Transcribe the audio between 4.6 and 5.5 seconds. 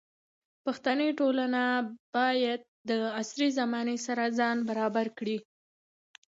برابر کړي.